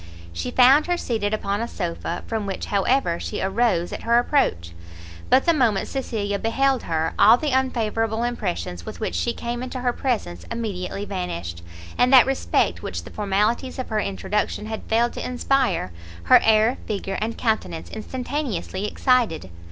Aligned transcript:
She 0.33 0.49
found 0.49 0.87
her 0.87 0.97
seated 0.97 1.31
upon 1.31 1.61
a 1.61 1.67
sofa, 1.67 2.23
from 2.25 2.47
which, 2.47 2.65
however, 2.65 3.19
she 3.19 3.39
arose 3.39 3.93
at 3.93 4.01
her 4.01 4.17
approach; 4.17 4.71
but 5.29 5.45
the 5.45 5.53
moment 5.53 5.87
Cecilia 5.87 6.39
beheld 6.39 6.81
her, 6.81 7.13
all 7.19 7.37
the 7.37 7.51
unfavourable 7.51 8.23
impressions 8.23 8.83
with 8.83 8.99
which 8.99 9.13
she 9.13 9.31
came 9.31 9.61
into 9.61 9.81
her 9.81 9.93
presence 9.93 10.43
immediately 10.49 11.05
vanished, 11.05 11.61
and 11.99 12.11
that 12.11 12.25
respect 12.25 12.81
which 12.81 13.03
the 13.03 13.11
formalities 13.11 13.77
of 13.77 13.89
her 13.89 13.99
introduction 13.99 14.65
had 14.65 14.81
failed 14.85 15.13
to 15.13 15.23
inspire, 15.23 15.91
her 16.23 16.39
air, 16.43 16.79
figure, 16.87 17.19
and 17.21 17.37
countenance 17.37 17.87
instantaneously 17.91 18.87
excited. 18.87 19.51